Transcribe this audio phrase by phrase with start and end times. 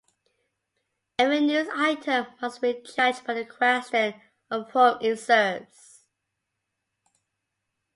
[1.19, 6.05] 'Every news item must be judged by the question of whom it serves.